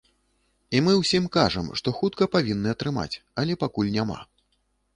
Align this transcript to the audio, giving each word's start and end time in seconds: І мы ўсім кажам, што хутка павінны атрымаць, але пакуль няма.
І 0.77 0.79
мы 0.85 0.93
ўсім 1.01 1.27
кажам, 1.35 1.67
што 1.81 1.93
хутка 1.99 2.29
павінны 2.37 2.73
атрымаць, 2.75 3.19
але 3.43 3.61
пакуль 3.65 3.95
няма. 3.97 4.19